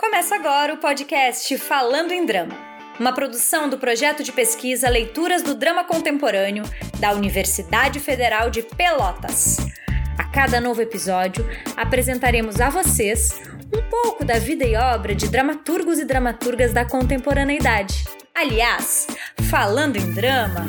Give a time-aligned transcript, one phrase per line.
[0.00, 2.56] Começa agora o podcast Falando em Drama,
[2.98, 6.64] uma produção do projeto de pesquisa Leituras do Drama Contemporâneo
[6.98, 9.58] da Universidade Federal de Pelotas.
[10.16, 11.46] A cada novo episódio,
[11.76, 18.02] apresentaremos a vocês um pouco da vida e obra de dramaturgos e dramaturgas da contemporaneidade.
[18.34, 19.06] Aliás,
[19.50, 20.64] falando em drama.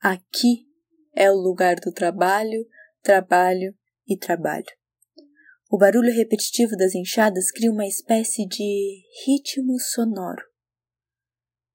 [0.00, 0.66] Aqui
[1.14, 2.64] é o lugar do trabalho
[3.02, 3.74] trabalho
[4.06, 4.66] e trabalho.
[5.70, 10.42] O barulho repetitivo das enxadas cria uma espécie de ritmo sonoro.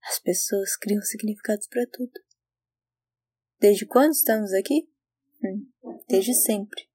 [0.03, 2.12] As pessoas criam significados para tudo.
[3.59, 4.90] Desde quando estamos aqui?
[5.44, 5.66] Hum,
[6.09, 6.90] desde sempre.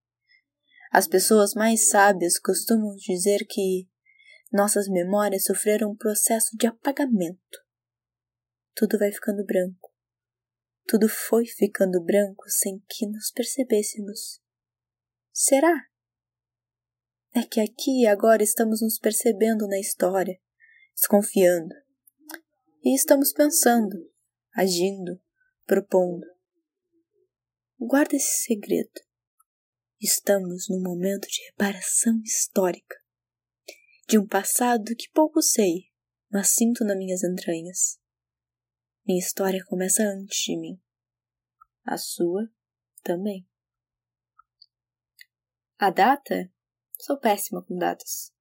[0.92, 3.88] As pessoas mais sábias costumam dizer que
[4.52, 7.64] nossas memórias sofreram um processo de apagamento.
[8.74, 9.79] Tudo vai ficando branco.
[10.90, 14.42] Tudo foi ficando branco sem que nos percebêssemos.
[15.32, 15.86] Será?
[17.32, 20.40] É que aqui e agora estamos nos percebendo na história,
[20.92, 21.72] desconfiando.
[22.82, 24.12] E estamos pensando,
[24.52, 25.22] agindo,
[25.64, 26.26] propondo.
[27.78, 29.00] Guarda esse segredo.
[30.00, 32.96] Estamos num momento de reparação histórica.
[34.08, 35.84] De um passado que pouco sei,
[36.28, 37.99] mas sinto nas minhas entranhas.
[39.10, 40.80] Minha história começa antes de mim.
[41.84, 42.48] A sua
[43.02, 43.44] também.
[45.76, 46.48] A data?
[46.96, 48.32] Sou péssima com datas.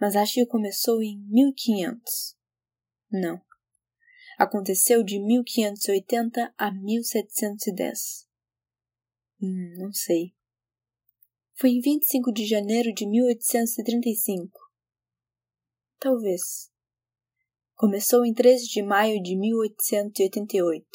[0.00, 2.36] Mas acho que começou em 1500.
[3.12, 3.40] Não.
[4.36, 8.28] Aconteceu de 1580 a 1710.
[9.40, 10.34] Hum, não sei.
[11.54, 14.50] Foi em 25 de janeiro de 1835.
[16.00, 16.74] Talvez.
[17.78, 20.86] Começou em 13 de maio de 1888.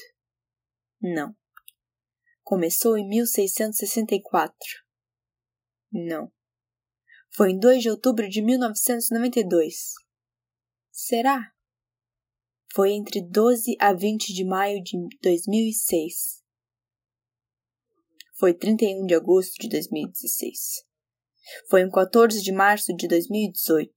[1.00, 1.36] Não.
[2.42, 4.58] Começou em 1664.
[5.92, 6.32] Não.
[7.36, 9.94] Foi em 2 de outubro de 1992.
[10.92, 11.52] Será?
[12.74, 16.42] Foi entre 12 a 20 de maio de 2006.
[18.40, 20.84] Foi 31 de agosto de 2016.
[21.70, 23.94] Foi em 14 de março de 2018.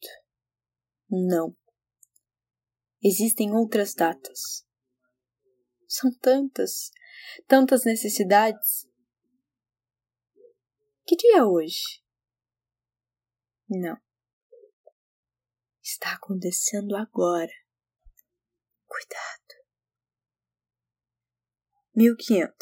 [1.09, 1.56] Não.
[3.04, 4.66] Existem outras datas.
[5.87, 6.91] São tantas,
[7.47, 8.88] tantas necessidades.
[11.06, 12.03] Que dia é hoje?
[13.69, 13.98] Não.
[15.82, 17.53] Está acontecendo agora.
[18.87, 19.34] Cuidado.
[21.94, 22.56] 1500,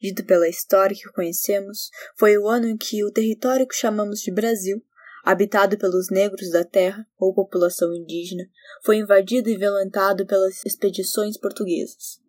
[0.00, 4.32] dito pela história que conhecemos, foi o ano em que o território que chamamos de
[4.32, 4.82] Brasil
[5.22, 8.44] habitado pelos negros da terra ou população indígena,
[8.84, 12.20] foi invadido e violentado pelas expedições portuguesas.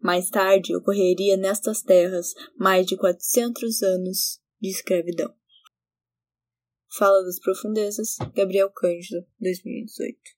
[0.00, 5.34] Mais tarde ocorreria nestas terras mais de 400 anos de escravidão.
[6.96, 10.37] Fala das Profundezas, Gabriel Cândido, 2018.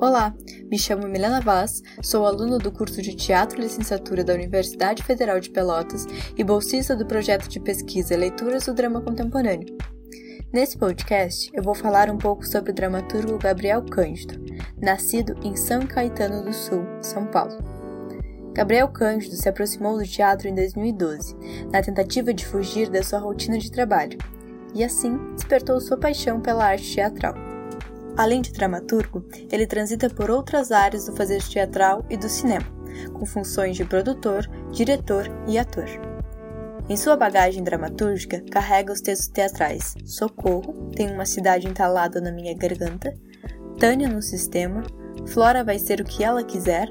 [0.00, 0.32] Olá,
[0.70, 5.50] me chamo Milena Vaz, sou aluna do curso de Teatro Licenciatura da Universidade Federal de
[5.50, 9.76] Pelotas e bolsista do projeto de pesquisa Leituras do Drama Contemporâneo.
[10.52, 14.40] Nesse podcast, eu vou falar um pouco sobre o dramaturgo Gabriel Cândido,
[14.80, 17.58] nascido em São Caetano do Sul, São Paulo.
[18.54, 21.36] Gabriel Cândido se aproximou do teatro em 2012,
[21.72, 24.16] na tentativa de fugir da sua rotina de trabalho,
[24.72, 27.47] e assim despertou sua paixão pela arte teatral.
[28.18, 32.66] Além de dramaturgo, ele transita por outras áreas do fazer teatral e do cinema,
[33.12, 35.86] com funções de produtor, diretor e ator.
[36.88, 42.52] Em sua bagagem dramatúrgica, carrega os textos teatrais Socorro, Tem uma cidade entalada na minha
[42.54, 43.16] garganta,
[43.78, 44.82] Tânia no sistema,
[45.28, 46.88] Flora vai ser o que ela quiser,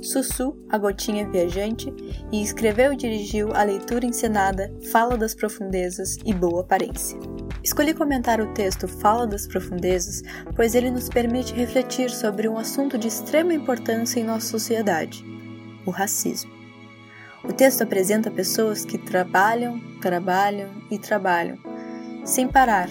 [0.00, 1.92] Sussu, a gotinha viajante,
[2.32, 7.18] e escreveu e dirigiu a leitura encenada Fala das Profundezas e Boa Aparência.
[7.64, 10.22] Escolhi comentar o texto Fala das Profundezas,
[10.54, 15.24] pois ele nos permite refletir sobre um assunto de extrema importância em nossa sociedade:
[15.86, 16.52] o racismo.
[17.42, 21.56] O texto apresenta pessoas que trabalham, trabalham e trabalham,
[22.22, 22.90] sem parar,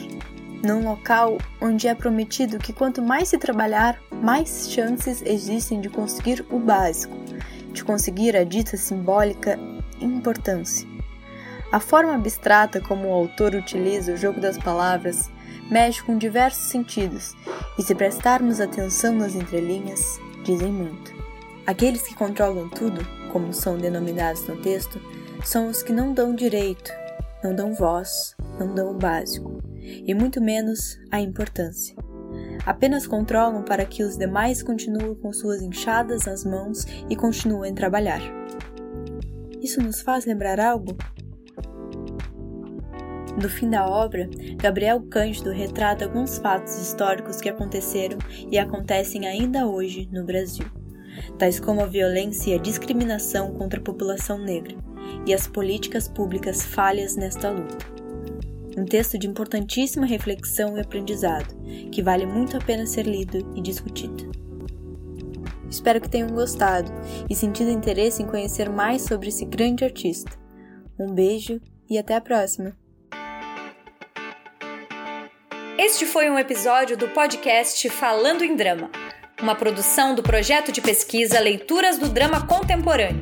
[0.65, 6.43] num local onde é prometido que quanto mais se trabalhar, mais chances existem de conseguir
[6.49, 7.15] o básico,
[7.71, 9.59] de conseguir a dita simbólica
[10.01, 10.92] importância.
[11.73, 15.31] A forma abstrata como o autor utiliza o jogo das palavras
[15.71, 17.33] mexe com diversos sentidos,
[17.79, 21.11] e se prestarmos atenção nas entrelinhas, dizem muito.
[21.65, 25.01] Aqueles que controlam tudo, como são denominados no texto,
[25.43, 26.91] são os que não dão direito,
[27.43, 31.95] não dão voz, não dão o básico e muito menos a importância.
[32.67, 37.75] Apenas controlam para que os demais continuem com suas enxadas nas mãos e continuem a
[37.75, 38.21] trabalhar.
[39.59, 40.95] Isso nos faz lembrar algo?
[43.41, 48.17] No fim da obra, Gabriel Cândido retrata alguns fatos históricos que aconteceram
[48.51, 50.65] e acontecem ainda hoje no Brasil,
[51.39, 54.75] tais como a violência e a discriminação contra a população negra
[55.25, 57.93] e as políticas públicas falhas nesta luta.
[58.77, 61.55] Um texto de importantíssima reflexão e aprendizado,
[61.91, 64.31] que vale muito a pena ser lido e discutido.
[65.69, 66.91] Espero que tenham gostado
[67.27, 70.31] e sentido interesse em conhecer mais sobre esse grande artista.
[70.99, 71.59] Um beijo
[71.89, 72.82] e até a próxima!
[75.85, 78.89] Este foi um episódio do podcast Falando em Drama,
[79.41, 83.19] uma produção do projeto de pesquisa Leituras do Drama Contemporâneo,